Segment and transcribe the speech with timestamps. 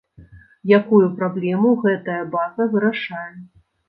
[0.77, 3.27] Якую праблему гэтая база вырашае.